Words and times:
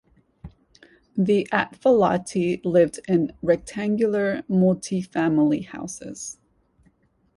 The 1.15 1.47
Atfalati 1.51 2.65
lived 2.65 3.01
in 3.07 3.33
rectangular 3.43 4.41
multi-family 4.49 5.61
houses. 5.61 6.39